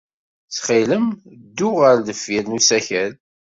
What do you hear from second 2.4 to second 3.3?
n usakal.